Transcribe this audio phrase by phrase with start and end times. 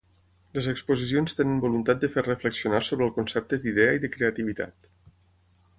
[0.57, 4.93] Les exposicions tenen voluntat de fer reflexionar sobre el concepte d'idea i de creativitat.